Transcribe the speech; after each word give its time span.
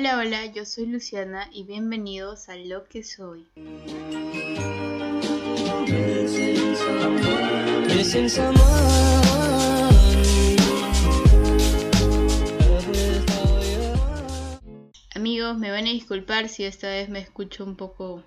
Hola, 0.00 0.16
hola, 0.18 0.46
yo 0.46 0.64
soy 0.64 0.86
Luciana 0.86 1.50
y 1.52 1.64
bienvenidos 1.64 2.48
a 2.48 2.54
Lo 2.54 2.84
que 2.84 3.02
soy. 3.02 3.48
Amigos, 15.16 15.58
me 15.58 15.72
van 15.72 15.88
a 15.88 15.90
disculpar 15.90 16.48
si 16.48 16.62
esta 16.62 16.88
vez 16.90 17.08
me 17.08 17.18
escucho 17.18 17.64
un 17.64 17.74
poco 17.74 18.22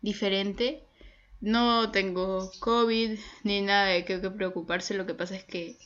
diferente. 0.00 0.82
No 1.42 1.90
tengo 1.90 2.50
COVID 2.60 3.18
ni 3.44 3.60
nada 3.60 3.88
de 3.88 4.06
qué 4.06 4.18
preocuparse, 4.18 4.94
lo 4.94 5.04
que 5.04 5.12
pasa 5.12 5.36
es 5.36 5.44
que 5.44 5.76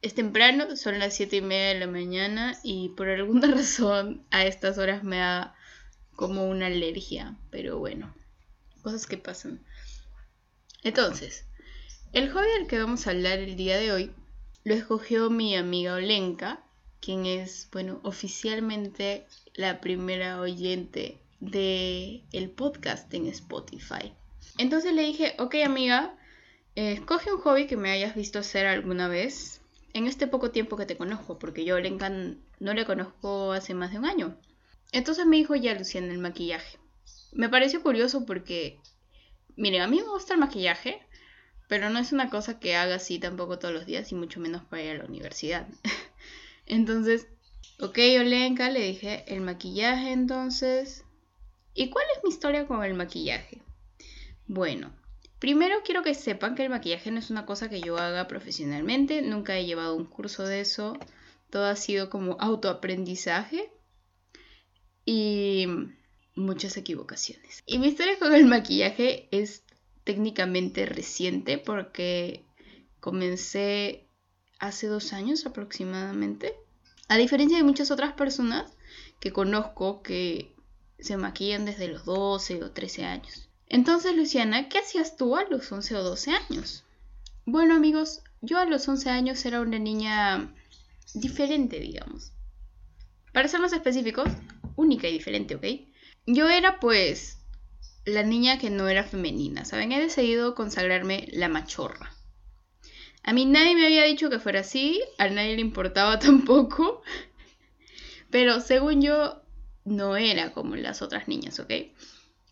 es 0.00 0.14
temprano, 0.14 0.76
son 0.76 0.98
las 0.98 1.14
7 1.14 1.36
y 1.36 1.40
media 1.40 1.68
de 1.68 1.80
la 1.80 1.86
mañana 1.86 2.58
y 2.62 2.90
por 2.90 3.08
alguna 3.08 3.48
razón 3.54 4.24
a 4.30 4.44
estas 4.44 4.78
horas 4.78 5.02
me 5.02 5.18
da 5.18 5.54
como 6.14 6.48
una 6.48 6.66
alergia, 6.66 7.36
pero 7.50 7.78
bueno, 7.78 8.14
cosas 8.82 9.06
que 9.06 9.16
pasan. 9.16 9.60
Entonces, 10.82 11.44
el 12.12 12.30
hobby 12.30 12.46
del 12.58 12.66
que 12.68 12.78
vamos 12.78 13.06
a 13.06 13.10
hablar 13.10 13.38
el 13.38 13.56
día 13.56 13.76
de 13.76 13.92
hoy 13.92 14.12
lo 14.64 14.74
escogió 14.74 15.30
mi 15.30 15.56
amiga 15.56 15.94
Olenka, 15.94 16.60
quien 17.00 17.26
es, 17.26 17.68
bueno, 17.72 18.00
oficialmente 18.02 19.26
la 19.54 19.80
primera 19.80 20.40
oyente 20.40 21.18
de 21.40 22.22
el 22.32 22.50
podcast 22.50 23.12
en 23.14 23.26
Spotify. 23.28 24.12
Entonces 24.58 24.92
le 24.92 25.02
dije, 25.02 25.34
ok 25.38 25.56
amiga, 25.64 26.16
eh, 26.74 26.92
escoge 26.92 27.32
un 27.32 27.40
hobby 27.40 27.66
que 27.66 27.76
me 27.76 27.90
hayas 27.90 28.14
visto 28.14 28.38
hacer 28.38 28.66
alguna 28.66 29.08
vez 29.08 29.57
en 29.92 30.06
este 30.06 30.26
poco 30.26 30.50
tiempo 30.50 30.76
que 30.76 30.86
te 30.86 30.96
conozco, 30.96 31.38
porque 31.38 31.64
yo 31.64 31.76
Olenka 31.76 32.10
no 32.10 32.74
le 32.74 32.84
conozco 32.84 33.52
hace 33.52 33.74
más 33.74 33.92
de 33.92 33.98
un 33.98 34.04
año. 34.04 34.36
Entonces 34.92 35.26
me 35.26 35.36
dijo 35.36 35.54
ya 35.54 35.74
Luciana 35.74 36.12
el 36.12 36.18
maquillaje. 36.18 36.78
Me 37.32 37.48
pareció 37.48 37.82
curioso 37.82 38.24
porque, 38.24 38.80
miren, 39.56 39.82
a 39.82 39.86
mí 39.86 40.00
me 40.00 40.08
gusta 40.08 40.34
el 40.34 40.40
maquillaje, 40.40 41.00
pero 41.68 41.90
no 41.90 41.98
es 41.98 42.12
una 42.12 42.30
cosa 42.30 42.58
que 42.58 42.76
haga 42.76 42.96
así 42.96 43.18
tampoco 43.18 43.58
todos 43.58 43.74
los 43.74 43.86
días 43.86 44.10
y 44.12 44.14
mucho 44.14 44.40
menos 44.40 44.62
para 44.64 44.82
ir 44.82 44.90
a 44.92 44.98
la 44.98 45.04
universidad. 45.04 45.66
entonces, 46.66 47.28
ok, 47.78 47.98
Olenka, 48.20 48.70
le 48.70 48.80
dije 48.80 49.24
el 49.28 49.40
maquillaje 49.40 50.12
entonces. 50.12 51.04
¿Y 51.74 51.90
cuál 51.90 52.06
es 52.16 52.24
mi 52.24 52.30
historia 52.30 52.66
con 52.66 52.82
el 52.82 52.94
maquillaje? 52.94 53.62
Bueno, 54.46 54.90
primero 55.38 55.76
quiero 55.84 56.02
que 56.02 56.14
sepan 56.14 56.54
que 56.54 56.64
el 56.64 56.70
maquillaje 56.70 57.10
no 57.10 57.18
es 57.18 57.30
una 57.30 57.46
cosa 57.46 57.68
que 57.68 57.80
yo 57.80 57.98
haga 57.98 58.28
profesionalmente, 58.28 59.22
nunca 59.22 59.56
he 59.56 59.66
llevado 59.66 59.94
un 59.96 60.04
curso 60.04 60.44
de 60.44 60.60
eso, 60.60 60.98
todo 61.50 61.66
ha 61.66 61.76
sido 61.76 62.10
como 62.10 62.36
autoaprendizaje 62.40 63.70
y 65.04 65.66
muchas 66.34 66.76
equivocaciones. 66.76 67.62
Y 67.66 67.78
mi 67.78 67.88
historia 67.88 68.18
con 68.18 68.34
el 68.34 68.46
maquillaje 68.46 69.28
es 69.30 69.64
técnicamente 70.04 70.86
reciente 70.86 71.58
porque 71.58 72.44
comencé 73.00 74.08
hace 74.58 74.86
dos 74.86 75.12
años 75.12 75.46
aproximadamente. 75.46 76.54
A 77.08 77.16
diferencia 77.16 77.56
de 77.58 77.64
muchas 77.64 77.90
otras 77.90 78.12
personas 78.14 78.76
que 79.20 79.32
conozco 79.32 80.02
que 80.02 80.54
se 80.98 81.16
maquillan 81.16 81.64
desde 81.64 81.88
los 81.88 82.04
12 82.04 82.64
o 82.64 82.70
13 82.70 83.04
años. 83.04 83.47
Entonces, 83.68 84.16
Luciana, 84.16 84.68
¿qué 84.68 84.78
hacías 84.78 85.16
tú 85.16 85.36
a 85.36 85.44
los 85.44 85.70
11 85.70 85.96
o 85.96 86.02
12 86.02 86.30
años? 86.32 86.84
Bueno, 87.44 87.74
amigos, 87.74 88.22
yo 88.40 88.58
a 88.58 88.64
los 88.64 88.88
11 88.88 89.10
años 89.10 89.44
era 89.44 89.60
una 89.60 89.78
niña 89.78 90.54
diferente, 91.14 91.78
digamos. 91.78 92.32
Para 93.32 93.48
ser 93.48 93.60
más 93.60 93.72
específicos, 93.72 94.28
única 94.76 95.08
y 95.08 95.12
diferente, 95.12 95.54
¿ok? 95.54 95.64
Yo 96.26 96.48
era 96.48 96.80
pues 96.80 97.38
la 98.04 98.22
niña 98.22 98.58
que 98.58 98.70
no 98.70 98.88
era 98.88 99.04
femenina, 99.04 99.64
¿saben? 99.64 99.92
He 99.92 100.00
decidido 100.00 100.54
consagrarme 100.54 101.28
la 101.32 101.48
machorra. 101.48 102.12
A 103.22 103.32
mí 103.34 103.44
nadie 103.44 103.74
me 103.74 103.84
había 103.84 104.04
dicho 104.04 104.30
que 104.30 104.38
fuera 104.38 104.60
así, 104.60 105.02
a 105.18 105.28
nadie 105.28 105.56
le 105.56 105.60
importaba 105.60 106.18
tampoco, 106.20 107.02
pero 108.30 108.60
según 108.60 109.02
yo 109.02 109.42
no 109.84 110.16
era 110.16 110.52
como 110.52 110.76
las 110.76 111.02
otras 111.02 111.28
niñas, 111.28 111.58
¿ok? 111.60 111.72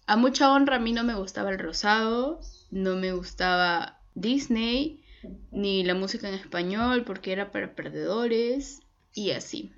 A 0.06 0.16
mucha 0.16 0.52
honra 0.52 0.76
a 0.76 0.80
mí 0.80 0.92
no 0.92 1.02
me 1.02 1.14
gustaba 1.14 1.50
el 1.50 1.58
rosado, 1.58 2.40
no 2.70 2.94
me 2.94 3.12
gustaba 3.12 4.00
Disney, 4.14 5.02
ni 5.50 5.82
la 5.82 5.94
música 5.94 6.28
en 6.28 6.34
español 6.34 7.02
porque 7.04 7.32
era 7.32 7.50
para 7.50 7.74
perdedores 7.74 8.82
y 9.14 9.32
así, 9.32 9.72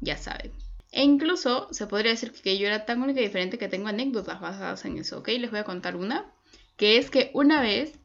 ya 0.00 0.16
saben. 0.16 0.52
E 0.92 1.02
incluso 1.02 1.68
se 1.72 1.86
podría 1.86 2.12
decir 2.12 2.32
que 2.32 2.58
yo 2.58 2.66
era 2.66 2.84
tan 2.84 3.02
única 3.02 3.20
y 3.20 3.24
diferente 3.24 3.58
que 3.58 3.68
tengo 3.68 3.88
anécdotas 3.88 4.40
basadas 4.40 4.84
en 4.84 4.98
eso, 4.98 5.18
¿ok? 5.18 5.28
Les 5.28 5.50
voy 5.50 5.60
a 5.60 5.64
contar 5.64 5.96
una, 5.96 6.30
que 6.76 6.98
es 6.98 7.10
que 7.10 7.30
una 7.34 7.60
vez 7.60 7.98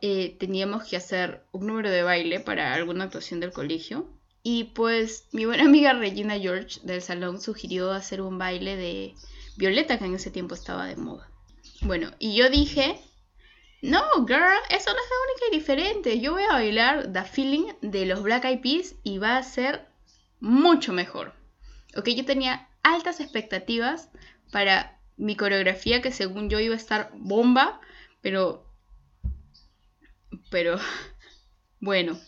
eh, 0.00 0.36
teníamos 0.38 0.84
que 0.84 0.96
hacer 0.96 1.44
un 1.52 1.66
número 1.66 1.90
de 1.90 2.02
baile 2.02 2.40
para 2.40 2.72
alguna 2.72 3.04
actuación 3.04 3.40
del 3.40 3.52
colegio 3.52 4.08
y 4.42 4.64
pues 4.64 5.26
mi 5.32 5.44
buena 5.44 5.64
amiga 5.64 5.92
Regina 5.92 6.38
George 6.38 6.80
del 6.84 7.02
salón 7.02 7.40
sugirió 7.40 7.90
hacer 7.90 8.22
un 8.22 8.38
baile 8.38 8.76
de 8.76 9.14
Violeta 9.58 9.98
que 9.98 10.04
en 10.04 10.14
ese 10.14 10.30
tiempo 10.30 10.54
estaba 10.54 10.86
de 10.86 10.94
moda. 10.94 11.28
Bueno, 11.80 12.12
y 12.20 12.36
yo 12.36 12.48
dije, 12.48 12.96
no, 13.82 14.00
girl, 14.24 14.60
eso 14.70 14.92
no 14.92 14.98
es 15.00 15.10
única 15.26 15.46
y 15.48 15.58
diferente. 15.58 16.20
Yo 16.20 16.30
voy 16.30 16.44
a 16.44 16.52
bailar 16.52 17.12
The 17.12 17.24
Feeling 17.24 17.66
de 17.82 18.06
los 18.06 18.22
Black 18.22 18.44
Eyed 18.44 18.60
Peas 18.60 18.94
y 19.02 19.18
va 19.18 19.36
a 19.36 19.42
ser 19.42 19.88
mucho 20.38 20.92
mejor. 20.92 21.34
Ok, 21.96 22.10
yo 22.10 22.24
tenía 22.24 22.68
altas 22.84 23.18
expectativas 23.18 24.10
para 24.52 25.00
mi 25.16 25.34
coreografía 25.34 26.02
que 26.02 26.12
según 26.12 26.48
yo 26.48 26.60
iba 26.60 26.74
a 26.74 26.78
estar 26.78 27.10
bomba, 27.16 27.80
pero... 28.22 28.64
Pero... 30.50 30.78
Bueno. 31.80 32.20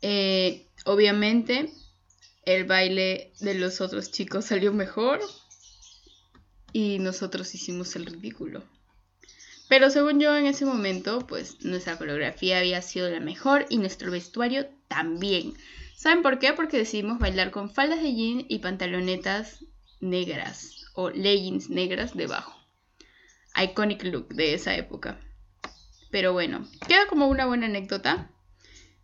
Eh, 0.00 0.68
obviamente 0.84 1.72
el 2.44 2.64
baile 2.64 3.32
de 3.40 3.54
los 3.54 3.80
otros 3.80 4.10
chicos 4.10 4.44
salió 4.44 4.72
mejor 4.72 5.20
y 6.74 6.98
nosotros 6.98 7.54
hicimos 7.54 7.94
el 7.94 8.04
ridículo. 8.04 8.64
Pero 9.68 9.90
según 9.90 10.18
yo 10.18 10.36
en 10.36 10.44
ese 10.44 10.66
momento, 10.66 11.24
pues 11.24 11.64
nuestra 11.64 11.96
coreografía 11.96 12.58
había 12.58 12.82
sido 12.82 13.08
la 13.08 13.20
mejor 13.20 13.64
y 13.70 13.78
nuestro 13.78 14.10
vestuario 14.10 14.66
también. 14.88 15.54
¿Saben 15.96 16.22
por 16.22 16.40
qué? 16.40 16.52
Porque 16.52 16.76
decidimos 16.76 17.20
bailar 17.20 17.52
con 17.52 17.70
faldas 17.70 18.02
de 18.02 18.12
jean 18.12 18.44
y 18.48 18.58
pantalonetas 18.58 19.64
negras 20.00 20.84
o 20.94 21.10
leggings 21.10 21.70
negras 21.70 22.16
debajo. 22.16 22.60
Iconic 23.56 24.02
look 24.02 24.34
de 24.34 24.54
esa 24.54 24.74
época. 24.74 25.20
Pero 26.10 26.32
bueno, 26.32 26.68
queda 26.88 27.06
como 27.06 27.28
una 27.28 27.46
buena 27.46 27.66
anécdota. 27.66 28.32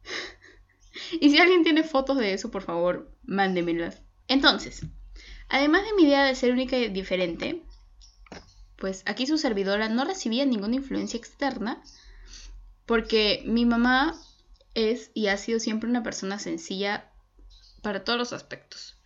y 1.20 1.30
si 1.30 1.38
alguien 1.38 1.62
tiene 1.62 1.84
fotos 1.84 2.18
de 2.18 2.32
eso, 2.32 2.50
por 2.50 2.62
favor, 2.62 3.16
mándemelas. 3.22 4.02
Entonces, 4.26 4.84
además 5.50 5.84
de 5.84 5.94
mi 5.94 6.04
idea 6.04 6.24
de 6.24 6.34
ser 6.34 6.52
única 6.52 6.76
y 6.78 6.88
diferente, 6.88 7.62
pues 8.76 9.02
aquí 9.06 9.26
su 9.26 9.36
servidora 9.36 9.88
no 9.88 10.04
recibía 10.04 10.46
ninguna 10.46 10.76
influencia 10.76 11.18
externa 11.18 11.82
porque 12.86 13.42
mi 13.46 13.66
mamá 13.66 14.18
es 14.74 15.10
y 15.14 15.28
ha 15.28 15.36
sido 15.36 15.60
siempre 15.60 15.88
una 15.88 16.02
persona 16.02 16.38
sencilla 16.38 17.10
para 17.82 18.04
todos 18.04 18.18
los 18.18 18.32
aspectos, 18.32 18.96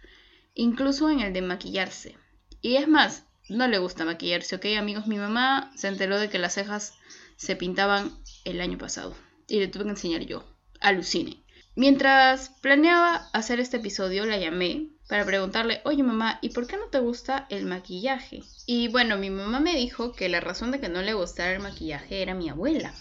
incluso 0.54 1.10
en 1.10 1.20
el 1.20 1.32
de 1.32 1.42
maquillarse. 1.42 2.16
Y 2.62 2.76
es 2.76 2.88
más, 2.88 3.24
no 3.48 3.68
le 3.68 3.78
gusta 3.78 4.04
maquillarse, 4.04 4.56
¿ok? 4.56 4.66
Amigos, 4.78 5.06
mi 5.06 5.18
mamá 5.18 5.70
se 5.76 5.88
enteró 5.88 6.18
de 6.18 6.30
que 6.30 6.38
las 6.38 6.54
cejas 6.54 6.94
se 7.36 7.56
pintaban 7.56 8.10
el 8.44 8.60
año 8.60 8.78
pasado 8.78 9.14
y 9.46 9.58
le 9.58 9.68
tuve 9.68 9.84
que 9.84 9.90
enseñar 9.90 10.22
yo. 10.22 10.44
Alucine. 10.80 11.43
Mientras 11.76 12.50
planeaba 12.60 13.28
hacer 13.32 13.58
este 13.58 13.78
episodio, 13.78 14.26
la 14.26 14.38
llamé 14.38 14.90
para 15.08 15.24
preguntarle, 15.24 15.80
oye 15.84 16.04
mamá, 16.04 16.38
¿y 16.40 16.50
por 16.50 16.68
qué 16.68 16.76
no 16.76 16.86
te 16.86 17.00
gusta 17.00 17.46
el 17.50 17.66
maquillaje? 17.66 18.42
Y 18.66 18.88
bueno, 18.88 19.18
mi 19.18 19.28
mamá 19.28 19.58
me 19.58 19.74
dijo 19.74 20.12
que 20.12 20.28
la 20.28 20.40
razón 20.40 20.70
de 20.70 20.80
que 20.80 20.88
no 20.88 21.02
le 21.02 21.14
gustara 21.14 21.52
el 21.52 21.60
maquillaje 21.60 22.22
era 22.22 22.34
mi 22.34 22.48
abuela. 22.48 22.94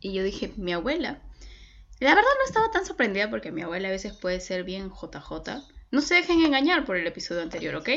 Y 0.00 0.12
yo 0.12 0.22
dije, 0.22 0.52
¿mi 0.56 0.74
abuela? 0.74 1.22
La 1.98 2.14
verdad 2.14 2.30
no 2.38 2.46
estaba 2.46 2.70
tan 2.70 2.84
sorprendida 2.84 3.30
porque 3.30 3.50
mi 3.50 3.62
abuela 3.62 3.88
a 3.88 3.92
veces 3.92 4.12
puede 4.12 4.40
ser 4.40 4.64
bien 4.64 4.90
JJ. 4.90 5.64
No 5.90 6.02
se 6.02 6.16
dejen 6.16 6.44
engañar 6.44 6.84
por 6.84 6.96
el 6.96 7.06
episodio 7.06 7.40
anterior, 7.40 7.76
¿ok? 7.76 7.88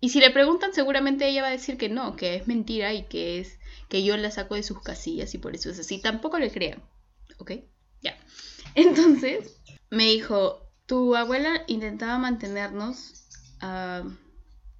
Y 0.00 0.08
si 0.08 0.20
le 0.20 0.30
preguntan, 0.30 0.72
seguramente 0.72 1.28
ella 1.28 1.42
va 1.42 1.48
a 1.48 1.52
decir 1.52 1.76
que 1.76 1.90
no, 1.90 2.16
que 2.16 2.36
es 2.36 2.48
mentira 2.48 2.94
y 2.94 3.04
que 3.04 3.38
es 3.38 3.58
que 3.90 4.02
yo 4.02 4.16
la 4.16 4.30
saco 4.30 4.54
de 4.54 4.62
sus 4.62 4.80
casillas 4.82 5.34
y 5.34 5.38
por 5.38 5.54
eso 5.54 5.70
es 5.70 5.78
así. 5.78 6.00
Tampoco 6.00 6.38
le 6.38 6.50
crean, 6.50 6.82
¿ok? 7.38 7.52
Ya. 8.00 8.16
Entonces, 8.74 9.56
me 9.90 10.04
dijo, 10.04 10.68
tu 10.86 11.14
abuela 11.14 11.62
intentaba 11.66 12.18
mantenernos, 12.18 13.28
a 13.60 14.02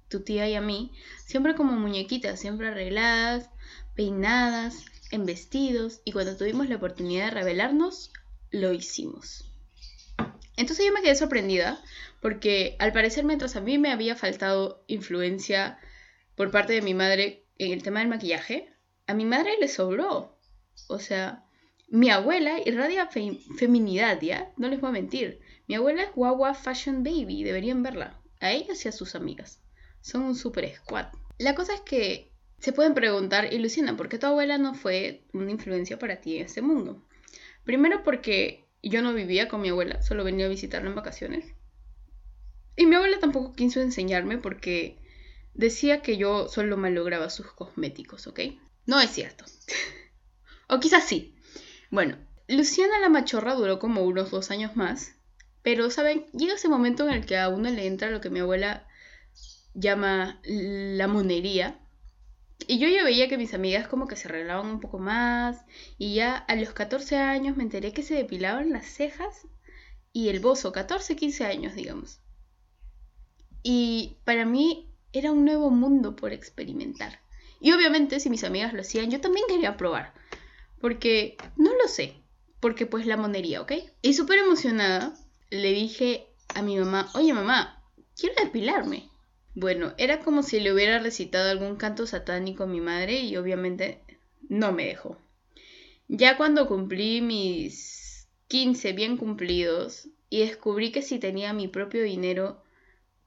tu 0.09 0.21
tía 0.21 0.47
y 0.47 0.55
a 0.55 0.61
mí, 0.61 0.91
siempre 1.25 1.55
como 1.55 1.73
muñequitas, 1.73 2.39
siempre 2.39 2.67
arregladas, 2.67 3.49
peinadas, 3.95 4.85
en 5.13 5.25
vestidos 5.27 6.01
y 6.05 6.11
cuando 6.11 6.35
tuvimos 6.35 6.67
la 6.69 6.77
oportunidad 6.77 7.25
de 7.25 7.31
revelarnos, 7.31 8.11
lo 8.49 8.73
hicimos. 8.73 9.45
Entonces 10.57 10.85
yo 10.85 10.93
me 10.93 11.01
quedé 11.01 11.15
sorprendida 11.15 11.83
Porque 12.21 12.75
al 12.79 12.93
parecer 12.93 13.23
mientras 13.23 13.55
a 13.55 13.61
mí 13.61 13.77
me 13.77 13.91
había 13.91 14.15
faltado 14.15 14.83
influencia 14.87 15.79
por 16.35 16.51
parte 16.51 16.73
de 16.73 16.81
mi 16.81 16.93
madre 16.93 17.45
en 17.57 17.71
el 17.71 17.83
tema 17.83 17.99
del 17.99 18.09
maquillaje, 18.09 18.73
a 19.05 19.13
mi 19.13 19.25
madre 19.25 19.57
le 19.59 19.67
sobró. 19.67 20.37
O 20.87 20.99
sea, 20.99 21.45
mi 21.93 22.09
abuela 22.09 22.57
irradia 22.65 23.07
feminidad, 23.07 24.19
¿ya? 24.19 24.51
No 24.57 24.67
les 24.67 24.81
voy 24.81 24.89
a 24.89 24.93
mentir. 24.93 25.39
Mi 25.67 25.75
abuela 25.75 26.01
es 26.01 26.15
guagua 26.15 26.55
fashion 26.55 27.03
baby, 27.03 27.43
deberían 27.43 27.83
verla. 27.83 28.19
A 28.39 28.51
ella 28.51 28.73
y 28.73 28.87
a 28.87 28.91
sus 28.91 29.13
amigas. 29.13 29.61
Son 30.01 30.23
un 30.23 30.33
super 30.33 30.67
squad. 30.75 31.09
La 31.37 31.53
cosa 31.53 31.75
es 31.75 31.81
que 31.81 32.31
se 32.57 32.73
pueden 32.73 32.95
preguntar, 32.95 33.53
y 33.53 33.59
Luciana, 33.59 33.95
¿por 33.95 34.09
qué 34.09 34.17
tu 34.17 34.25
abuela 34.25 34.57
no 34.57 34.73
fue 34.73 35.27
una 35.33 35.51
influencia 35.51 35.99
para 35.99 36.19
ti 36.19 36.37
en 36.37 36.45
este 36.47 36.63
mundo? 36.63 37.05
Primero 37.63 38.03
porque 38.03 38.65
yo 38.81 39.03
no 39.03 39.13
vivía 39.13 39.47
con 39.47 39.61
mi 39.61 39.69
abuela, 39.69 40.01
solo 40.01 40.23
venía 40.23 40.47
a 40.47 40.49
visitarla 40.49 40.89
en 40.89 40.95
vacaciones. 40.95 41.45
Y 42.75 42.87
mi 42.87 42.95
abuela 42.95 43.19
tampoco 43.19 43.53
quiso 43.53 43.81
enseñarme 43.81 44.39
porque 44.39 44.97
decía 45.53 46.01
que 46.01 46.17
yo 46.17 46.47
solo 46.47 46.75
malograba 46.75 47.29
sus 47.29 47.51
cosméticos, 47.51 48.25
¿ok? 48.25 48.39
No 48.87 48.99
es 48.99 49.11
cierto. 49.11 49.45
o 50.67 50.79
quizás 50.79 51.07
sí. 51.07 51.32
Bueno, 51.93 52.17
Luciana 52.47 52.97
la 52.97 53.09
machorra 53.09 53.53
duró 53.53 53.77
como 53.77 54.01
unos 54.01 54.31
dos 54.31 54.49
años 54.49 54.75
más, 54.75 55.13
pero, 55.61 55.91
¿saben? 55.91 56.25
Llega 56.33 56.55
ese 56.55 56.67
momento 56.67 57.07
en 57.07 57.13
el 57.13 57.23
que 57.27 57.37
a 57.37 57.49
uno 57.49 57.69
le 57.69 57.85
entra 57.85 58.09
lo 58.09 58.19
que 58.19 58.31
mi 58.31 58.39
abuela 58.39 58.87
llama 59.75 60.41
la 60.43 61.07
monería. 61.07 61.79
Y 62.67 62.79
yo 62.79 62.87
ya 62.87 63.03
veía 63.03 63.29
que 63.29 63.37
mis 63.37 63.53
amigas 63.53 63.87
como 63.87 64.07
que 64.07 64.15
se 64.15 64.27
arreglaban 64.27 64.71
un 64.71 64.79
poco 64.79 64.97
más. 64.97 65.65
Y 65.99 66.15
ya 66.15 66.35
a 66.35 66.55
los 66.55 66.71
14 66.71 67.17
años 67.17 67.57
me 67.57 67.61
enteré 67.61 67.93
que 67.93 68.01
se 68.01 68.15
depilaban 68.15 68.71
las 68.71 68.87
cejas 68.87 69.45
y 70.11 70.29
el 70.29 70.39
bozo. 70.39 70.71
14, 70.71 71.15
15 71.15 71.45
años, 71.45 71.75
digamos. 71.75 72.21
Y 73.61 74.17
para 74.25 74.45
mí 74.45 74.89
era 75.11 75.31
un 75.31 75.45
nuevo 75.45 75.69
mundo 75.69 76.15
por 76.15 76.33
experimentar. 76.33 77.19
Y 77.61 77.71
obviamente 77.71 78.19
si 78.19 78.31
mis 78.31 78.43
amigas 78.43 78.73
lo 78.73 78.81
hacían, 78.81 79.11
yo 79.11 79.21
también 79.21 79.45
quería 79.47 79.77
probar. 79.77 80.22
Porque 80.83 81.37
no 81.55 81.71
lo 81.81 81.87
sé. 81.87 82.13
Porque 82.59 82.85
pues 82.85 83.05
la 83.05 83.15
monería, 83.15 83.61
¿ok? 83.61 83.71
Y 84.01 84.15
súper 84.15 84.39
emocionada 84.39 85.13
le 85.49 85.71
dije 85.71 86.27
a 86.53 86.61
mi 86.61 86.77
mamá, 86.77 87.09
oye 87.13 87.33
mamá, 87.33 87.81
quiero 88.17 88.35
depilarme. 88.43 89.09
Bueno, 89.55 89.93
era 89.97 90.19
como 90.19 90.43
si 90.43 90.59
le 90.59 90.73
hubiera 90.73 90.99
recitado 90.99 91.49
algún 91.49 91.77
canto 91.77 92.05
satánico 92.05 92.63
a 92.63 92.67
mi 92.67 92.81
madre 92.81 93.21
y 93.21 93.37
obviamente 93.37 94.01
no 94.49 94.73
me 94.73 94.85
dejó. 94.85 95.17
Ya 96.09 96.35
cuando 96.35 96.67
cumplí 96.67 97.21
mis 97.21 98.27
15 98.49 98.91
bien 98.91 99.15
cumplidos 99.15 100.09
y 100.29 100.41
descubrí 100.41 100.91
que 100.91 101.01
si 101.01 101.17
tenía 101.17 101.53
mi 101.53 101.69
propio 101.69 102.03
dinero, 102.03 102.61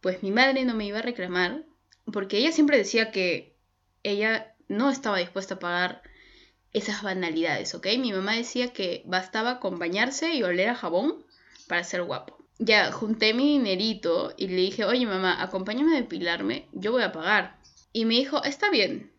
pues 0.03 0.23
mi 0.23 0.31
madre 0.31 0.67
no 0.67 0.75
me 0.75 0.85
iba 0.85 0.99
a 0.99 1.09
reclamar, 1.11 1.65
porque 2.13 2.37
ella 2.37 2.53
siempre 2.53 2.77
decía 2.77 3.11
que 3.11 3.57
ella 4.03 4.55
no 4.69 4.91
estaba 4.91 5.21
dispuesta 5.21 5.55
a 5.55 5.59
pagar 5.59 6.03
esas 6.77 7.03
banalidades, 7.03 7.75
¿ok? 7.75 7.87
Mi 7.99 8.13
mamá 8.13 8.35
decía 8.35 8.73
que 8.73 9.03
bastaba 9.07 9.61
con 9.61 9.79
bañarse 9.79 10.35
y 10.35 10.43
oler 10.43 10.69
a 10.69 10.75
jabón 10.75 11.25
para 11.69 11.85
ser 11.85 12.03
guapo. 12.03 12.37
Ya 12.59 12.93
junté 12.93 13.33
mi 13.33 13.53
dinerito 13.53 14.35
y 14.37 14.49
le 14.49 14.57
dije, 14.57 14.85
oye 14.85 15.07
mamá, 15.07 15.43
acompáñame 15.43 15.95
a 15.97 16.01
depilarme, 16.01 16.69
yo 16.73 16.93
voy 16.93 17.03
a 17.03 17.13
pagar. 17.13 17.57
Y 17.95 18.05
me 18.05 18.15
dijo, 18.15 18.45
está 18.45 18.71
bien. 18.71 19.11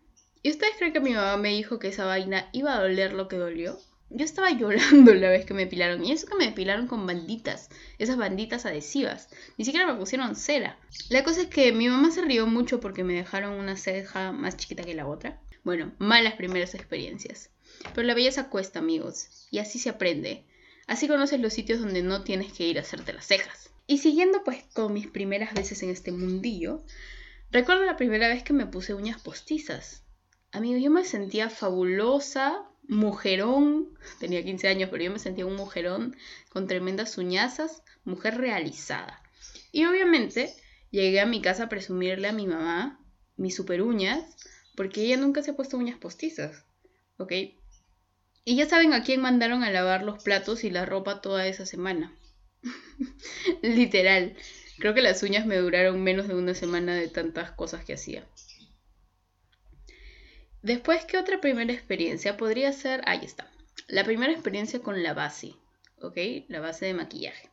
¿Y 0.43 0.51
ustedes 0.51 0.75
creen 0.77 0.93
que 0.93 0.99
mi 0.99 1.13
mamá 1.13 1.35
me 1.37 1.49
dijo 1.49 1.79
que 1.79 1.87
esa 1.87 2.05
vaina 2.05 2.47
iba 2.51 2.75
a 2.75 2.79
doler 2.79 3.13
lo 3.13 3.27
que 3.27 3.37
dolió? 3.37 3.79
Yo 4.11 4.23
estaba 4.23 4.51
llorando 4.57 5.15
la 5.15 5.29
vez 5.29 5.45
que 5.45 5.55
me 5.55 5.63
depilaron. 5.63 6.05
Y 6.05 6.11
eso 6.11 6.27
que 6.27 6.35
me 6.35 6.45
depilaron 6.45 6.85
con 6.85 7.07
banditas. 7.07 7.69
Esas 7.97 8.17
banditas 8.17 8.67
adhesivas. 8.67 9.29
Ni 9.57 9.65
siquiera 9.65 9.91
me 9.91 9.99
pusieron 9.99 10.35
cera. 10.35 10.77
La 11.09 11.23
cosa 11.23 11.41
es 11.41 11.47
que 11.47 11.71
mi 11.71 11.89
mamá 11.89 12.11
se 12.11 12.21
rió 12.21 12.45
mucho 12.45 12.79
porque 12.79 13.03
me 13.03 13.15
dejaron 13.15 13.53
una 13.53 13.77
ceja 13.77 14.31
más 14.31 14.57
chiquita 14.57 14.83
que 14.83 14.93
la 14.93 15.07
otra. 15.07 15.41
Bueno, 15.67 15.91
malas 15.97 16.35
primeras 16.35 16.75
experiencias. 16.75 17.49
Pero 17.93 18.07
la 18.07 18.13
belleza 18.13 18.47
cuesta, 18.47 18.79
amigos. 18.79 19.49
Y 19.51 19.59
así 19.59 19.79
se 19.79 19.89
aprende. 19.89 20.45
Así 20.87 21.09
conoces 21.09 21.41
los 21.41 21.51
sitios 21.51 21.81
donde 21.81 22.01
no 22.03 22.23
tienes 22.23 22.53
que 22.53 22.65
ir 22.65 22.77
a 22.77 22.83
hacerte 22.83 23.11
las 23.11 23.27
cejas. 23.27 23.69
Y 23.85 23.97
siguiendo 23.97 24.45
pues 24.45 24.63
con 24.73 24.93
mis 24.93 25.07
primeras 25.07 25.53
veces 25.53 25.83
en 25.83 25.89
este 25.89 26.13
mundillo, 26.13 26.85
recuerdo 27.51 27.83
la 27.83 27.97
primera 27.97 28.29
vez 28.29 28.43
que 28.43 28.53
me 28.53 28.65
puse 28.65 28.93
uñas 28.93 29.19
postizas. 29.19 30.05
Amigos, 30.53 30.81
yo 30.81 30.89
me 30.89 31.03
sentía 31.03 31.49
fabulosa, 31.49 32.63
mujerón, 32.87 33.89
tenía 34.21 34.45
15 34.45 34.69
años, 34.69 34.89
pero 34.89 35.03
yo 35.03 35.11
me 35.11 35.19
sentía 35.19 35.45
un 35.45 35.57
mujerón 35.57 36.15
con 36.47 36.67
tremendas 36.67 37.17
uñazas, 37.17 37.83
mujer 38.05 38.37
realizada. 38.37 39.21
Y 39.73 39.83
obviamente 39.83 40.53
llegué 40.91 41.19
a 41.19 41.25
mi 41.25 41.41
casa 41.41 41.63
a 41.63 41.69
presumirle 41.69 42.29
a 42.29 42.31
mi 42.31 42.47
mamá 42.47 43.03
mis 43.37 43.55
super 43.55 43.81
uñas, 43.81 44.23
porque 44.77 45.01
ella 45.01 45.17
nunca 45.17 45.41
se 45.41 45.51
ha 45.51 45.55
puesto 45.55 45.75
uñas 45.75 45.97
postizas, 45.97 46.63
¿ok? 47.17 47.33
Y 48.45 48.55
ya 48.55 48.69
saben 48.69 48.93
a 48.93 49.03
quién 49.03 49.19
mandaron 49.21 49.63
a 49.63 49.71
lavar 49.71 50.03
los 50.03 50.23
platos 50.23 50.63
y 50.63 50.69
la 50.69 50.85
ropa 50.85 51.19
toda 51.19 51.47
esa 51.47 51.65
semana. 51.65 52.15
Literal. 53.63 54.37
Creo 54.77 54.93
que 54.93 55.01
las 55.01 55.23
uñas 55.23 55.47
me 55.47 55.57
duraron 55.57 56.03
menos 56.03 56.27
de 56.27 56.35
una 56.35 56.53
semana 56.53 56.93
de 56.93 57.07
tantas 57.07 57.51
cosas 57.51 57.83
que 57.83 57.95
hacía. 57.95 58.23
Después, 60.61 61.05
¿qué 61.05 61.17
otra 61.17 61.41
primera 61.41 61.73
experiencia 61.73 62.37
podría 62.37 62.71
ser? 62.71 63.01
Ahí 63.07 63.21
está. 63.25 63.51
La 63.87 64.03
primera 64.03 64.31
experiencia 64.31 64.79
con 64.79 65.01
la 65.01 65.15
base, 65.15 65.55
¿ok? 66.01 66.17
La 66.49 66.59
base 66.59 66.85
de 66.85 66.93
maquillaje. 66.93 67.49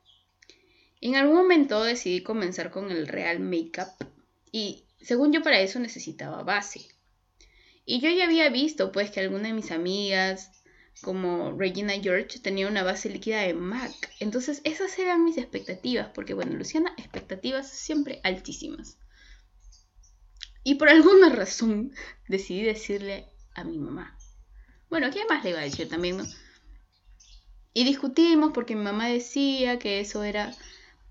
En 1.01 1.17
algún 1.17 1.37
momento 1.37 1.83
decidí 1.83 2.23
comenzar 2.23 2.71
con 2.71 2.91
el 2.91 3.09
real 3.09 3.41
makeup 3.41 3.89
y 4.53 4.85
según 5.01 5.33
yo 5.33 5.43
para 5.43 5.61
eso 5.61 5.79
necesitaba 5.81 6.43
base. 6.43 6.94
Y 7.85 8.01
yo 8.01 8.11
ya 8.11 8.25
había 8.25 8.49
visto 8.49 8.93
pues 8.93 9.11
que 9.11 9.21
alguna 9.21 9.49
de 9.49 9.55
mis 9.55 9.71
amigas 9.71 10.51
como 11.03 11.53
Regina 11.53 11.95
George 11.95 12.39
tenía 12.39 12.69
una 12.69 12.83
base 12.83 13.11
líquida 13.11 13.43
de 13.43 13.55
MAC. 13.55 13.93
Entonces 14.21 14.61
esas 14.65 14.99
eran 14.99 15.25
mis 15.25 15.39
expectativas, 15.39 16.09
porque 16.15 16.35
bueno, 16.35 16.53
Luciana, 16.57 16.95
expectativas 16.97 17.69
siempre 17.69 18.21
altísimas. 18.23 18.99
Y 20.63 20.77
por 20.77 20.89
alguna 20.89 21.29
razón 21.29 21.93
decidí 22.29 22.63
decirle 22.63 23.29
a 23.55 23.65
mi 23.65 23.79
mamá. 23.79 24.17
Bueno, 24.89 25.11
¿qué 25.11 25.21
más 25.29 25.45
le 25.45 25.51
iba 25.51 25.61
a 25.61 25.65
decir 25.65 25.89
también, 25.89 26.19
no? 26.19 26.25
Y 27.75 27.85
discutimos 27.85 28.53
porque 28.55 28.77
mi 28.77 28.85
mamá 28.85 29.09
decía 29.09 29.79
que 29.79 30.01
eso 30.01 30.23
era 30.23 30.55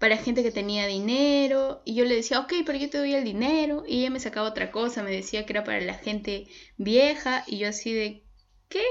para 0.03 0.17
gente 0.17 0.43
que 0.43 0.51
tenía 0.51 0.85
dinero. 0.85 1.81
Y 1.85 1.95
yo 1.95 2.03
le 2.03 2.17
decía, 2.17 2.41
ok, 2.41 2.51
pero 2.65 2.77
yo 2.77 2.89
te 2.89 2.97
doy 2.97 3.13
el 3.13 3.23
dinero. 3.23 3.85
Y 3.87 3.99
ella 3.99 4.09
me 4.09 4.19
sacaba 4.19 4.49
otra 4.49 4.69
cosa, 4.69 5.01
me 5.01 5.11
decía 5.11 5.45
que 5.45 5.53
era 5.53 5.63
para 5.63 5.79
la 5.79 5.93
gente 5.93 6.49
vieja. 6.75 7.45
Y 7.47 7.59
yo 7.59 7.69
así 7.69 7.93
de, 7.93 8.21
¿qué? 8.67 8.83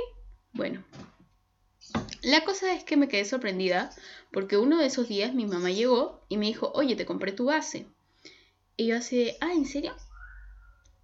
Bueno, 0.55 0.83
la 2.23 2.43
cosa 2.47 2.73
es 2.73 2.83
que 2.85 2.97
me 2.97 3.09
quedé 3.09 3.27
sorprendida 3.27 3.91
porque 4.33 4.57
uno 4.57 4.79
de 4.79 4.87
esos 4.87 5.07
días 5.07 5.35
mi 5.35 5.45
mamá 5.45 5.71
llegó 5.71 6.25
y 6.31 6.39
me 6.39 6.47
dijo, 6.47 6.73
oye, 6.75 6.97
te 6.97 7.05
compré 7.05 7.33
tu 7.33 7.45
base. 7.45 7.85
Y 8.79 8.87
yo 8.87 8.97
así 8.97 9.19
de, 9.23 9.37
ah, 9.43 9.53
¿en 9.53 9.67
serio? 9.67 9.95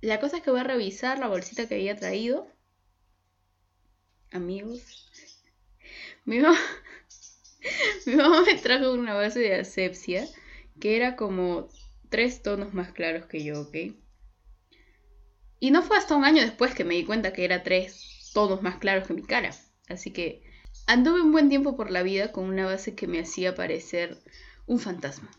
La 0.00 0.21
cosa 0.21 0.38
es 0.38 0.43
que 0.43 0.50
voy 0.50 0.61
a 0.61 0.65
revisar 0.65 1.19
la 1.19 1.29
bolsita 1.29 1.69
que 1.69 1.75
había 1.75 1.97
traído. 1.97 2.49
Amigos. 4.33 4.81
Mi 6.25 6.38
mamá, 6.38 6.59
mi 8.07 8.17
mamá 8.17 8.43
me 8.43 8.55
trajo 8.55 8.93
una 8.93 9.15
base 9.15 9.41
de 9.41 9.55
asepsia 9.55 10.27
que 10.81 10.97
era 10.97 11.17
como 11.17 11.69
tres 12.09 12.43
tonos 12.43 12.75
más 12.75 12.93
claros 12.93 13.27
que 13.27 13.45
yo, 13.45 13.61
¿ok? 13.63 13.77
Y 15.61 15.71
no 15.71 15.83
fue 15.83 15.97
hasta 15.97 16.17
un 16.17 16.25
año 16.25 16.43
después 16.43 16.75
que 16.75 16.85
me 16.85 16.95
di 16.95 17.05
cuenta 17.05 17.33
que 17.33 17.45
era 17.45 17.63
tres 17.63 18.31
todos 18.33 18.63
más 18.63 18.77
claros 18.77 19.07
que 19.07 19.15
mi 19.15 19.23
cara. 19.23 19.51
Así 19.89 20.13
que 20.13 20.43
anduve 20.87 21.21
un 21.21 21.33
buen 21.33 21.49
tiempo 21.49 21.77
por 21.77 21.91
la 21.91 22.03
vida 22.03 22.33
con 22.33 22.45
una 22.45 22.67
base 22.67 22.95
que 22.95 23.07
me 23.07 23.21
hacía 23.21 23.55
parecer 23.55 24.19
un 24.67 24.79
fantasma. 24.79 25.31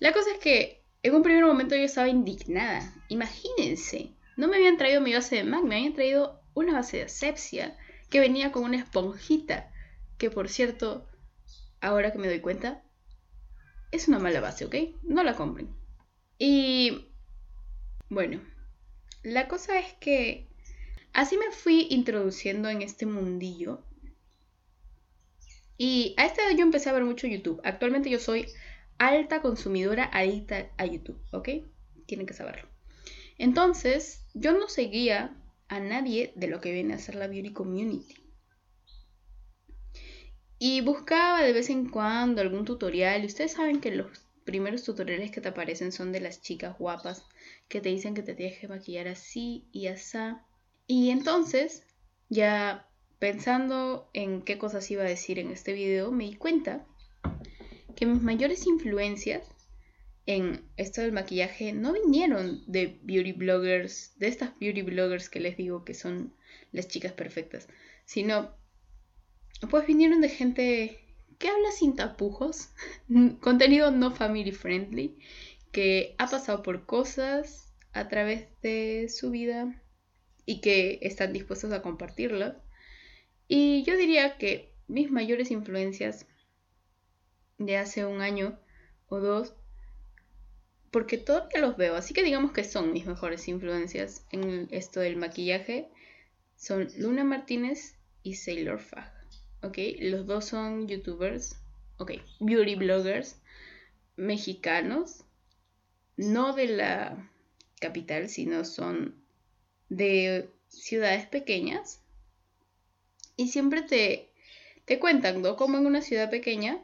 La 0.00 0.12
cosa 0.12 0.32
es 0.32 0.38
que 0.38 0.84
en 1.02 1.14
un 1.14 1.22
primer 1.22 1.44
momento 1.44 1.76
yo 1.76 1.82
estaba 1.82 2.08
indignada. 2.08 2.92
Imagínense, 3.08 4.12
no 4.36 4.48
me 4.48 4.56
habían 4.56 4.76
traído 4.76 5.00
mi 5.00 5.14
base 5.14 5.36
de 5.36 5.44
MAC, 5.44 5.62
me 5.64 5.76
habían 5.76 5.94
traído 5.94 6.42
una 6.54 6.72
base 6.74 6.98
de 6.98 7.02
asepsia 7.04 7.76
que 8.10 8.20
venía 8.20 8.52
con 8.52 8.64
una 8.64 8.78
esponjita, 8.78 9.72
que 10.16 10.30
por 10.30 10.48
cierto, 10.48 11.07
ahora 11.80 12.12
que 12.12 12.18
me 12.18 12.28
doy 12.28 12.40
cuenta, 12.40 12.82
es 13.90 14.08
una 14.08 14.18
mala 14.18 14.40
base, 14.40 14.64
¿ok? 14.64 14.74
No 15.02 15.22
la 15.22 15.34
compren. 15.34 15.74
Y 16.38 17.12
bueno, 18.08 18.40
la 19.22 19.48
cosa 19.48 19.78
es 19.78 19.92
que 19.94 20.48
Así 21.18 21.36
me 21.36 21.50
fui 21.50 21.88
introduciendo 21.90 22.68
en 22.68 22.80
este 22.82 23.04
mundillo. 23.04 23.82
Y 25.76 26.14
a 26.16 26.26
esta 26.26 26.42
edad 26.42 26.56
yo 26.56 26.62
empecé 26.62 26.90
a 26.90 26.92
ver 26.92 27.04
mucho 27.04 27.26
YouTube. 27.26 27.60
Actualmente 27.64 28.08
yo 28.08 28.20
soy 28.20 28.46
alta 28.98 29.42
consumidora 29.42 30.10
adicta 30.12 30.70
a 30.76 30.86
YouTube, 30.86 31.20
¿ok? 31.32 31.48
Tienen 32.06 32.26
que 32.26 32.34
saberlo. 32.34 32.68
Entonces, 33.36 34.26
yo 34.34 34.56
no 34.58 34.68
seguía 34.68 35.36
a 35.68 35.80
nadie 35.80 36.32
de 36.36 36.48
lo 36.48 36.60
que 36.60 36.72
viene 36.72 36.94
a 36.94 36.98
ser 36.98 37.14
la 37.14 37.28
beauty 37.28 37.52
community. 37.52 38.14
Y 40.58 40.80
buscaba 40.80 41.42
de 41.42 41.52
vez 41.52 41.70
en 41.70 41.88
cuando 41.88 42.40
algún 42.40 42.64
tutorial. 42.64 43.22
Y 43.22 43.26
ustedes 43.26 43.52
saben 43.52 43.80
que 43.80 43.90
los 43.90 44.08
primeros 44.44 44.82
tutoriales 44.82 45.30
que 45.30 45.40
te 45.40 45.48
aparecen 45.48 45.92
son 45.92 46.10
de 46.10 46.20
las 46.20 46.40
chicas 46.40 46.78
guapas 46.78 47.24
que 47.68 47.80
te 47.80 47.90
dicen 47.90 48.14
que 48.14 48.22
te 48.22 48.34
tienes 48.34 48.58
que 48.58 48.68
maquillar 48.68 49.08
así 49.08 49.68
y 49.72 49.88
así. 49.88 50.18
Y 50.86 51.10
entonces, 51.10 51.84
ya 52.28 52.88
pensando 53.18 54.08
en 54.14 54.42
qué 54.42 54.58
cosas 54.58 54.90
iba 54.90 55.02
a 55.02 55.08
decir 55.08 55.38
en 55.38 55.50
este 55.50 55.72
video, 55.72 56.10
me 56.10 56.24
di 56.24 56.36
cuenta 56.36 56.86
que 57.94 58.06
mis 58.06 58.22
mayores 58.22 58.66
influencias 58.66 59.42
en 60.24 60.62
esto 60.76 61.00
del 61.00 61.12
maquillaje 61.12 61.72
no 61.72 61.92
vinieron 61.92 62.62
de 62.66 62.98
beauty 63.02 63.32
bloggers, 63.32 64.12
de 64.18 64.28
estas 64.28 64.58
beauty 64.58 64.82
bloggers 64.82 65.28
que 65.28 65.40
les 65.40 65.56
digo 65.56 65.84
que 65.84 65.94
son 65.94 66.34
las 66.70 66.88
chicas 66.88 67.12
perfectas, 67.12 67.66
sino 68.04 68.54
pues 69.70 69.86
vinieron 69.86 70.20
de 70.20 70.28
gente 70.28 71.00
que 71.38 71.48
habla 71.48 71.70
sin 71.70 71.96
tapujos, 71.96 72.70
contenido 73.40 73.90
no 73.90 74.10
family 74.10 74.52
friendly, 74.52 75.18
que 75.72 76.14
ha 76.18 76.26
pasado 76.26 76.62
por 76.62 76.86
cosas 76.86 77.72
a 77.92 78.08
través 78.08 78.48
de 78.62 79.08
su 79.08 79.30
vida 79.30 79.82
y 80.46 80.60
que 80.60 80.98
están 81.02 81.32
dispuestos 81.32 81.72
a 81.72 81.82
compartirlas. 81.82 82.56
Y 83.48 83.82
yo 83.84 83.96
diría 83.96 84.38
que 84.38 84.72
mis 84.86 85.10
mayores 85.10 85.50
influencias 85.50 86.26
de 87.58 87.76
hace 87.76 88.06
un 88.06 88.20
año 88.20 88.58
o 89.08 89.18
dos 89.18 89.54
porque 90.90 91.18
todavía 91.18 91.60
los 91.60 91.76
veo, 91.76 91.96
así 91.96 92.14
que 92.14 92.22
digamos 92.22 92.52
que 92.52 92.64
son 92.64 92.92
mis 92.92 93.06
mejores 93.06 93.46
influencias 93.48 94.24
en 94.30 94.68
esto 94.70 95.00
del 95.00 95.16
maquillaje. 95.16 95.90
Son 96.56 96.88
Luna 96.96 97.24
Martínez 97.24 97.96
y 98.22 98.34
Sailor 98.34 98.80
Fag, 98.80 99.12
¿ok? 99.62 99.78
Los 100.00 100.26
dos 100.26 100.44
son 100.46 100.88
youtubers, 100.88 101.56
ok, 101.98 102.12
beauty 102.40 102.74
bloggers 102.74 103.36
mexicanos, 104.16 105.24
no 106.16 106.52
de 106.52 106.66
la 106.66 107.30
capital, 107.80 108.28
sino 108.28 108.64
son 108.64 109.14
de 109.88 110.50
ciudades 110.68 111.26
pequeñas. 111.26 112.02
Y 113.36 113.48
siempre 113.48 113.82
te, 113.82 114.32
te 114.84 114.98
cuentan, 114.98 115.42
¿no? 115.42 115.56
Como 115.56 115.78
en 115.78 115.86
una 115.86 116.02
ciudad 116.02 116.30
pequeña 116.30 116.82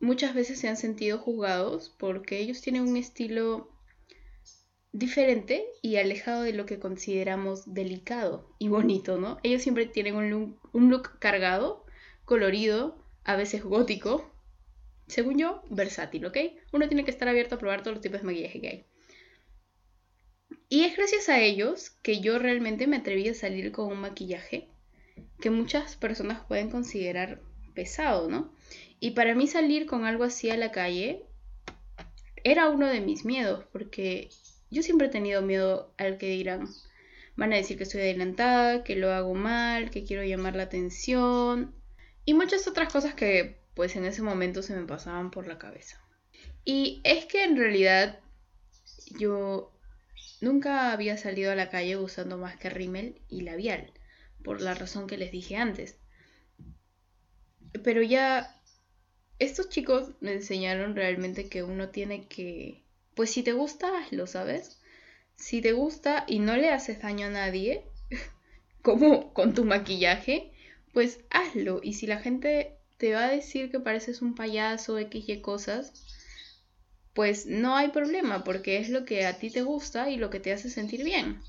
muchas 0.00 0.34
veces 0.34 0.58
se 0.58 0.68
han 0.68 0.76
sentido 0.76 1.18
juzgados 1.18 1.94
porque 1.98 2.38
ellos 2.38 2.60
tienen 2.60 2.82
un 2.82 2.96
estilo 2.96 3.73
diferente 4.94 5.66
y 5.82 5.96
alejado 5.96 6.42
de 6.42 6.52
lo 6.52 6.66
que 6.66 6.78
consideramos 6.78 7.74
delicado 7.74 8.54
y 8.60 8.68
bonito, 8.68 9.18
¿no? 9.18 9.38
Ellos 9.42 9.60
siempre 9.60 9.86
tienen 9.86 10.14
un 10.14 10.90
look, 10.90 11.18
cargado, 11.18 11.84
colorido, 12.24 13.04
a 13.24 13.34
veces 13.34 13.64
gótico, 13.64 14.32
según 15.08 15.36
yo, 15.36 15.62
versátil, 15.68 16.24
¿ok? 16.26 16.36
Uno 16.72 16.86
tiene 16.86 17.04
que 17.04 17.10
estar 17.10 17.28
abierto 17.28 17.56
a 17.56 17.58
probar 17.58 17.82
todos 17.82 17.96
los 17.96 18.02
tipos 18.02 18.20
de 18.20 18.26
maquillaje 18.26 18.60
que 18.60 18.68
hay. 18.68 18.86
Y 20.68 20.84
es 20.84 20.96
gracias 20.96 21.28
a 21.28 21.40
ellos 21.40 21.90
que 22.02 22.20
yo 22.20 22.38
realmente 22.38 22.86
me 22.86 22.98
atreví 22.98 23.28
a 23.28 23.34
salir 23.34 23.72
con 23.72 23.90
un 23.92 23.98
maquillaje 23.98 24.70
que 25.40 25.50
muchas 25.50 25.96
personas 25.96 26.44
pueden 26.46 26.70
considerar 26.70 27.42
pesado, 27.74 28.30
¿no? 28.30 28.54
Y 29.00 29.10
para 29.10 29.34
mí 29.34 29.48
salir 29.48 29.86
con 29.86 30.04
algo 30.04 30.22
así 30.22 30.50
a 30.50 30.56
la 30.56 30.70
calle 30.70 31.26
era 32.44 32.68
uno 32.68 32.86
de 32.86 33.00
mis 33.00 33.24
miedos, 33.24 33.64
porque 33.72 34.28
yo 34.74 34.82
siempre 34.82 35.06
he 35.06 35.10
tenido 35.10 35.40
miedo 35.40 35.94
al 35.96 36.18
que 36.18 36.28
dirán. 36.28 36.68
Van 37.36 37.52
a 37.52 37.56
decir 37.56 37.76
que 37.76 37.84
estoy 37.84 38.00
adelantada, 38.02 38.84
que 38.84 38.96
lo 38.96 39.12
hago 39.12 39.34
mal, 39.34 39.90
que 39.90 40.04
quiero 40.04 40.24
llamar 40.24 40.56
la 40.56 40.64
atención 40.64 41.74
y 42.24 42.34
muchas 42.34 42.66
otras 42.66 42.92
cosas 42.92 43.14
que 43.14 43.60
pues 43.74 43.96
en 43.96 44.04
ese 44.04 44.22
momento 44.22 44.62
se 44.62 44.74
me 44.74 44.86
pasaban 44.86 45.30
por 45.30 45.46
la 45.46 45.58
cabeza. 45.58 46.00
Y 46.64 47.00
es 47.04 47.26
que 47.26 47.44
en 47.44 47.56
realidad 47.56 48.18
yo 49.18 49.72
nunca 50.40 50.92
había 50.92 51.16
salido 51.16 51.52
a 51.52 51.56
la 51.56 51.70
calle 51.70 51.96
usando 51.96 52.36
más 52.38 52.56
que 52.56 52.70
rímel 52.70 53.20
y 53.28 53.42
labial, 53.42 53.92
por 54.42 54.60
la 54.60 54.74
razón 54.74 55.06
que 55.06 55.18
les 55.18 55.30
dije 55.30 55.56
antes. 55.56 55.98
Pero 57.82 58.02
ya 58.02 58.60
estos 59.38 59.68
chicos 59.68 60.10
me 60.20 60.32
enseñaron 60.32 60.94
realmente 60.96 61.48
que 61.48 61.62
uno 61.62 61.90
tiene 61.90 62.26
que, 62.28 62.83
pues 63.14 63.30
si 63.30 63.42
te 63.42 63.52
gusta, 63.52 63.98
hazlo, 63.98 64.26
¿sabes? 64.26 64.78
Si 65.36 65.60
te 65.60 65.72
gusta 65.72 66.24
y 66.26 66.38
no 66.38 66.56
le 66.56 66.70
haces 66.70 67.00
daño 67.00 67.26
a 67.26 67.30
nadie, 67.30 67.84
como 68.82 69.32
con 69.32 69.54
tu 69.54 69.64
maquillaje, 69.64 70.52
pues 70.92 71.20
hazlo. 71.30 71.80
Y 71.82 71.94
si 71.94 72.06
la 72.06 72.18
gente 72.18 72.76
te 72.98 73.12
va 73.12 73.26
a 73.26 73.30
decir 73.30 73.70
que 73.70 73.80
pareces 73.80 74.22
un 74.22 74.34
payaso, 74.34 74.98
X 74.98 75.28
y 75.28 75.40
cosas, 75.40 75.92
pues 77.14 77.46
no 77.46 77.76
hay 77.76 77.88
problema, 77.88 78.44
porque 78.44 78.78
es 78.78 78.88
lo 78.88 79.04
que 79.04 79.26
a 79.26 79.38
ti 79.38 79.50
te 79.50 79.62
gusta 79.62 80.10
y 80.10 80.16
lo 80.16 80.30
que 80.30 80.40
te 80.40 80.52
hace 80.52 80.70
sentir 80.70 81.04
bien. 81.04 81.40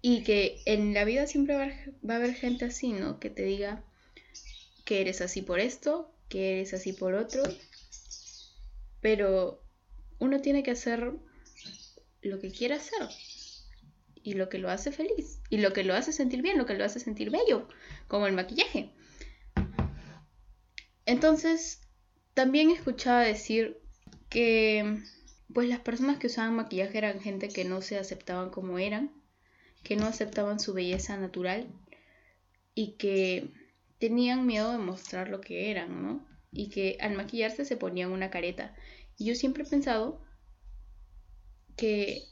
Y 0.00 0.22
que 0.22 0.60
en 0.64 0.94
la 0.94 1.04
vida 1.04 1.26
siempre 1.26 1.56
va 2.08 2.14
a 2.14 2.16
haber 2.16 2.34
gente 2.34 2.66
así, 2.66 2.92
¿no? 2.92 3.18
Que 3.18 3.30
te 3.30 3.42
diga, 3.42 3.82
que 4.84 5.00
eres 5.00 5.20
así 5.20 5.42
por 5.42 5.60
esto, 5.60 6.10
que 6.28 6.52
eres 6.52 6.72
así 6.72 6.92
por 6.92 7.14
otro, 7.14 7.42
pero 9.00 9.62
uno 10.18 10.40
tiene 10.40 10.62
que 10.62 10.72
hacer 10.72 11.12
lo 12.22 12.38
que 12.40 12.50
quiere 12.50 12.74
hacer 12.74 13.08
y 14.22 14.34
lo 14.34 14.48
que 14.48 14.58
lo 14.58 14.70
hace 14.70 14.92
feliz 14.92 15.40
y 15.48 15.58
lo 15.58 15.72
que 15.72 15.84
lo 15.84 15.94
hace 15.94 16.12
sentir 16.12 16.42
bien, 16.42 16.58
lo 16.58 16.66
que 16.66 16.74
lo 16.74 16.84
hace 16.84 17.00
sentir 17.00 17.30
bello, 17.30 17.68
como 18.08 18.26
el 18.26 18.34
maquillaje. 18.34 18.92
Entonces, 21.06 21.80
también 22.34 22.70
escuchaba 22.70 23.20
decir 23.20 23.80
que 24.28 25.02
pues 25.52 25.68
las 25.68 25.80
personas 25.80 26.18
que 26.18 26.26
usaban 26.26 26.56
maquillaje 26.56 26.98
eran 26.98 27.20
gente 27.20 27.48
que 27.48 27.64
no 27.64 27.80
se 27.80 27.98
aceptaban 27.98 28.50
como 28.50 28.78
eran, 28.78 29.10
que 29.82 29.96
no 29.96 30.06
aceptaban 30.06 30.60
su 30.60 30.74
belleza 30.74 31.16
natural 31.16 31.66
y 32.74 32.96
que 32.96 33.50
tenían 33.98 34.46
miedo 34.46 34.72
de 34.72 34.78
mostrar 34.78 35.28
lo 35.30 35.40
que 35.40 35.70
eran, 35.70 36.02
¿no? 36.02 36.26
Y 36.50 36.70
que 36.70 36.96
al 37.00 37.14
maquillarse 37.14 37.64
se 37.64 37.76
ponían 37.76 38.10
una 38.10 38.30
careta. 38.30 38.74
Y 39.16 39.26
yo 39.26 39.34
siempre 39.34 39.64
he 39.64 39.66
pensado 39.66 40.22
que 41.76 42.24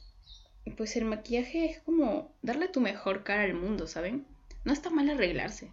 pues 0.75 0.95
el 0.95 1.05
maquillaje 1.05 1.65
es 1.65 1.79
como 1.79 2.35
darle 2.41 2.67
tu 2.67 2.81
mejor 2.81 3.23
cara 3.23 3.43
al 3.43 3.53
mundo, 3.53 3.87
¿saben? 3.87 4.27
No 4.65 4.73
está 4.73 4.89
mal 4.89 5.09
arreglarse. 5.09 5.71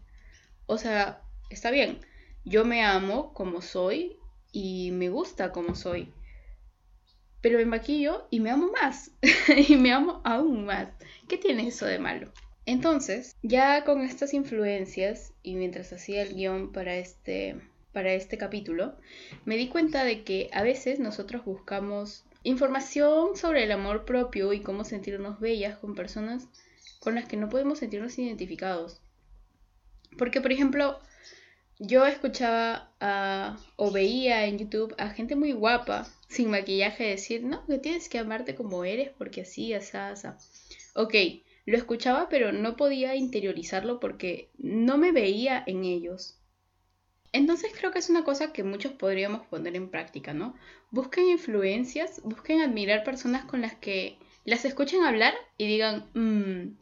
O 0.66 0.78
sea, 0.78 1.22
está 1.50 1.70
bien. 1.70 2.00
Yo 2.44 2.64
me 2.64 2.82
amo 2.82 3.32
como 3.32 3.62
soy 3.62 4.18
y 4.52 4.90
me 4.92 5.08
gusta 5.08 5.50
como 5.50 5.74
soy. 5.74 6.12
Pero 7.40 7.58
me 7.58 7.66
maquillo 7.66 8.28
y 8.30 8.40
me 8.40 8.50
amo 8.50 8.70
más. 8.70 9.10
y 9.68 9.76
me 9.76 9.92
amo 9.92 10.20
aún 10.24 10.64
más. 10.64 10.88
¿Qué 11.28 11.38
tiene 11.38 11.68
eso 11.68 11.86
de 11.86 11.98
malo? 11.98 12.32
Entonces, 12.66 13.36
ya 13.42 13.84
con 13.84 14.00
estas 14.02 14.32
influencias 14.32 15.34
y 15.42 15.54
mientras 15.56 15.92
hacía 15.92 16.22
el 16.22 16.34
guion 16.34 16.72
para 16.72 16.96
este, 16.96 17.60
para 17.94 18.12
este 18.12 18.36
capítulo, 18.36 18.94
me 19.46 19.56
di 19.56 19.68
cuenta 19.68 20.04
de 20.04 20.24
que 20.24 20.50
a 20.52 20.62
veces 20.62 20.98
nosotros 20.98 21.44
buscamos 21.46 22.24
información 22.42 23.36
sobre 23.36 23.64
el 23.64 23.72
amor 23.72 24.04
propio 24.04 24.52
y 24.52 24.60
cómo 24.60 24.84
sentirnos 24.84 25.40
bellas 25.40 25.78
con 25.78 25.94
personas 25.94 26.46
con 27.00 27.14
las 27.14 27.26
que 27.26 27.38
no 27.38 27.48
podemos 27.48 27.78
sentirnos 27.78 28.18
identificados. 28.18 29.00
Porque, 30.18 30.40
por 30.40 30.52
ejemplo, 30.52 30.98
yo 31.78 32.04
escuchaba 32.06 32.90
o 33.76 33.90
veía 33.90 34.46
en 34.46 34.58
YouTube 34.58 34.94
a 34.98 35.10
gente 35.10 35.36
muy 35.36 35.52
guapa, 35.52 36.06
sin 36.28 36.50
maquillaje, 36.50 37.04
decir, 37.04 37.44
no, 37.44 37.64
que 37.66 37.78
tienes 37.78 38.08
que 38.08 38.18
amarte 38.18 38.54
como 38.54 38.84
eres 38.84 39.10
porque 39.16 39.42
así, 39.42 39.72
así, 39.72 39.96
así. 39.96 40.28
Ok, 40.94 41.14
lo 41.66 41.76
escuchaba 41.76 42.28
pero 42.28 42.52
no 42.52 42.76
podía 42.76 43.14
interiorizarlo 43.14 44.00
porque 44.00 44.50
no 44.58 44.98
me 44.98 45.12
veía 45.12 45.62
en 45.66 45.84
ellos. 45.84 46.38
Entonces 47.34 47.72
creo 47.76 47.90
que 47.90 47.98
es 47.98 48.10
una 48.10 48.22
cosa 48.22 48.52
que 48.52 48.62
muchos 48.62 48.92
podríamos 48.92 49.44
poner 49.48 49.74
en 49.74 49.90
práctica, 49.90 50.32
¿no? 50.32 50.54
Busquen 50.92 51.26
influencias, 51.26 52.22
busquen 52.22 52.60
admirar 52.60 53.02
personas 53.02 53.44
con 53.44 53.60
las 53.60 53.74
que 53.74 54.18
las 54.44 54.64
escuchen 54.64 55.02
hablar 55.02 55.34
y 55.58 55.66
digan, 55.66 56.08
mmm, 56.14 56.76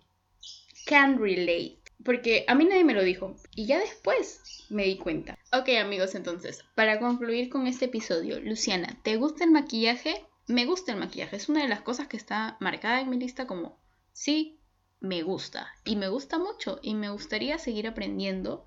can 0.85 1.19
relate. 1.19 1.79
Porque 2.05 2.45
a 2.49 2.55
mí 2.55 2.67
nadie 2.67 2.85
me 2.85 2.93
lo 2.93 3.03
dijo. 3.03 3.35
Y 3.57 3.65
ya 3.65 3.79
después 3.79 4.67
me 4.69 4.85
di 4.85 4.99
cuenta. 4.99 5.39
Ok 5.55 5.71
amigos, 5.81 6.15
entonces, 6.15 6.63
para 6.75 6.99
concluir 6.99 7.49
con 7.49 7.67
este 7.67 7.87
episodio, 7.87 8.39
Luciana, 8.39 8.99
¿te 9.03 9.17
gusta 9.17 9.45
el 9.45 9.53
maquillaje? 9.53 10.23
Me 10.49 10.67
gusta 10.67 10.93
el 10.93 10.99
maquillaje. 10.99 11.37
Es 11.37 11.49
una 11.49 11.63
de 11.63 11.69
las 11.69 11.81
cosas 11.81 12.09
que 12.09 12.19
está 12.19 12.59
marcada 12.61 13.01
en 13.01 13.09
mi 13.09 13.19
lista 13.19 13.47
como 13.47 13.79
sí, 14.13 14.61
me 15.01 15.23
gusta 15.23 15.73
y 15.87 15.97
me 15.97 16.09
gusta 16.09 16.39
mucho 16.39 16.79
y 16.83 16.93
me 16.93 17.09
gustaría 17.09 17.57
seguir 17.57 17.87
aprendiendo 17.87 18.67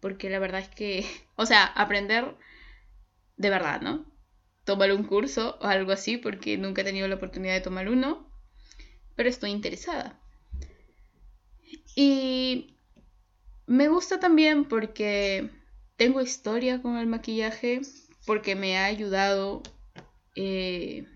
porque 0.00 0.30
la 0.30 0.38
verdad 0.38 0.60
es 0.60 0.68
que, 0.68 1.06
o 1.36 1.46
sea, 1.46 1.64
aprender 1.64 2.36
de 3.36 3.50
verdad, 3.50 3.80
¿no? 3.80 4.04
Tomar 4.64 4.92
un 4.92 5.04
curso 5.04 5.58
o 5.60 5.66
algo 5.66 5.92
así 5.92 6.16
porque 6.16 6.56
nunca 6.56 6.82
he 6.82 6.84
tenido 6.84 7.08
la 7.08 7.16
oportunidad 7.16 7.54
de 7.54 7.60
tomar 7.60 7.88
uno, 7.88 8.30
pero 9.14 9.28
estoy 9.28 9.50
interesada. 9.50 10.18
Y 11.96 12.76
me 13.66 13.88
gusta 13.88 14.20
también 14.20 14.64
porque 14.64 15.50
tengo 15.96 16.20
historia 16.20 16.82
con 16.82 16.96
el 16.96 17.06
maquillaje, 17.06 17.80
porque 18.26 18.54
me 18.54 18.78
ha 18.78 18.84
ayudado 18.86 19.62
eh, 20.34 21.06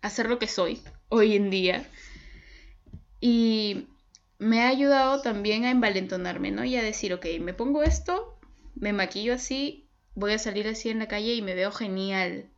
a 0.00 0.10
ser 0.10 0.28
lo 0.28 0.38
que 0.38 0.48
soy 0.48 0.82
hoy 1.08 1.36
en 1.36 1.50
día. 1.50 1.88
Y 3.20 3.86
me 4.42 4.62
ha 4.62 4.68
ayudado 4.68 5.22
también 5.22 5.64
a 5.64 5.70
envalentonarme, 5.70 6.50
¿no? 6.50 6.64
Y 6.64 6.76
a 6.76 6.82
decir, 6.82 7.14
ok, 7.14 7.26
me 7.40 7.54
pongo 7.54 7.84
esto, 7.84 8.40
me 8.74 8.92
maquillo 8.92 9.34
así, 9.34 9.88
voy 10.16 10.32
a 10.32 10.38
salir 10.38 10.66
así 10.66 10.88
en 10.88 10.98
la 10.98 11.06
calle 11.06 11.34
y 11.34 11.42
me 11.42 11.54
veo 11.54 11.70
genial. 11.70 12.50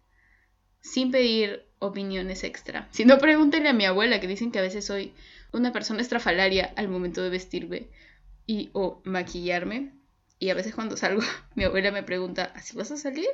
Sin 0.80 1.10
pedir 1.10 1.66
opiniones 1.78 2.42
extra. 2.42 2.88
Si 2.90 3.04
no, 3.04 3.18
pregúntenle 3.18 3.68
a 3.68 3.74
mi 3.74 3.84
abuela, 3.84 4.18
que 4.18 4.26
dicen 4.26 4.50
que 4.50 4.60
a 4.60 4.62
veces 4.62 4.86
soy 4.86 5.12
una 5.52 5.72
persona 5.72 6.00
estrafalaria 6.00 6.72
al 6.76 6.88
momento 6.88 7.22
de 7.22 7.28
vestirme 7.28 7.90
y 8.46 8.70
o 8.72 9.02
maquillarme. 9.04 9.92
Y 10.38 10.48
a 10.48 10.54
veces 10.54 10.74
cuando 10.74 10.96
salgo, 10.96 11.20
mi 11.54 11.64
abuela 11.64 11.90
me 11.90 12.02
pregunta, 12.02 12.50
¿así 12.54 12.74
vas 12.74 12.92
a 12.92 12.96
salir? 12.96 13.28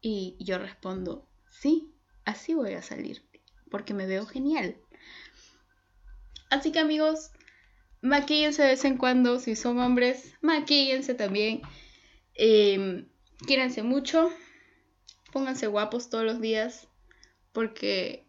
Y 0.00 0.36
yo 0.40 0.58
respondo, 0.58 1.28
sí, 1.50 1.94
así 2.24 2.54
voy 2.54 2.72
a 2.72 2.82
salir, 2.82 3.22
porque 3.70 3.94
me 3.94 4.06
veo 4.06 4.26
genial. 4.26 4.81
Así 6.52 6.70
que 6.70 6.80
amigos, 6.80 7.30
maquíllense 8.02 8.60
de 8.60 8.68
vez 8.68 8.84
en 8.84 8.98
cuando, 8.98 9.40
si 9.40 9.56
son 9.56 9.78
hombres, 9.78 10.34
maquíllense 10.42 11.14
también. 11.14 11.62
Eh, 12.34 13.06
mucho, 13.82 14.30
pónganse 15.32 15.66
guapos 15.66 16.10
todos 16.10 16.26
los 16.26 16.42
días, 16.42 16.88
porque 17.52 18.26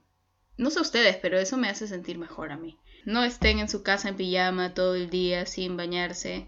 no 0.56 0.70
sé 0.70 0.80
ustedes, 0.80 1.18
pero 1.18 1.38
eso 1.38 1.58
me 1.58 1.68
hace 1.68 1.86
sentir 1.86 2.18
mejor 2.18 2.53
a 2.53 2.58
mí. 2.58 2.77
No 3.03 3.25
estén 3.25 3.60
en 3.60 3.68
su 3.68 3.84
casa 3.84 4.08
en 4.08 4.15
pijama 4.15 4.74
todo 4.74 4.96
el 4.96 5.10
día 5.10 5.46
sin 5.46 5.75
bañarse. 5.75 6.48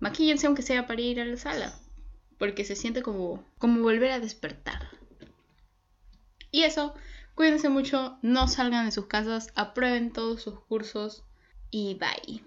Maquíllense 0.00 0.46
aunque 0.46 0.60
sea 0.60 0.86
para 0.86 1.00
ir 1.00 1.22
a 1.22 1.24
la 1.24 1.38
sala, 1.38 1.74
porque 2.36 2.66
se 2.66 2.76
siente 2.76 3.00
como, 3.00 3.42
como 3.56 3.80
volver 3.80 4.10
a 4.10 4.20
despertar. 4.20 4.90
Y 6.50 6.64
eso, 6.64 6.94
cuídense 7.38 7.68
mucho, 7.68 8.18
no 8.20 8.48
salgan 8.48 8.86
de 8.86 8.90
sus 8.90 9.06
casas, 9.06 9.52
aprueben 9.54 10.12
todos 10.12 10.42
sus 10.42 10.58
cursos 10.58 11.22
y 11.70 11.96
bye. 12.00 12.42